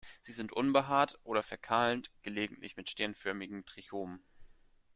[0.23, 4.19] Sie sind unbehaart oder verkahlend, gelegentlich mit sternförmigen Trichomen.